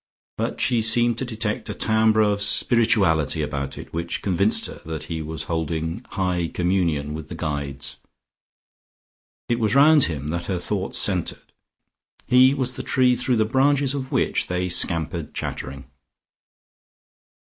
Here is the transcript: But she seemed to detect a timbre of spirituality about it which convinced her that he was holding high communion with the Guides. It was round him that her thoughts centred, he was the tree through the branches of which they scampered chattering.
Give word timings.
But 0.35 0.59
she 0.59 0.81
seemed 0.81 1.19
to 1.19 1.25
detect 1.25 1.69
a 1.69 1.75
timbre 1.75 2.21
of 2.21 2.41
spirituality 2.41 3.43
about 3.43 3.77
it 3.77 3.93
which 3.93 4.23
convinced 4.23 4.65
her 4.65 4.81
that 4.83 5.03
he 5.03 5.21
was 5.21 5.43
holding 5.43 6.03
high 6.13 6.47
communion 6.51 7.13
with 7.13 7.27
the 7.29 7.35
Guides. 7.35 7.97
It 9.47 9.59
was 9.59 9.75
round 9.75 10.05
him 10.05 10.29
that 10.29 10.47
her 10.47 10.57
thoughts 10.57 10.97
centred, 10.97 11.51
he 12.25 12.51
was 12.55 12.73
the 12.73 12.81
tree 12.81 13.15
through 13.15 13.35
the 13.35 13.45
branches 13.45 13.93
of 13.93 14.11
which 14.11 14.47
they 14.47 14.69
scampered 14.69 15.35
chattering. 15.35 15.85